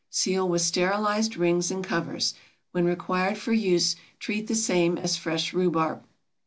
[0.09, 2.33] Seal with sterilized rings and covers.
[2.71, 6.03] When required for use, treat the same as fresh rhubarb.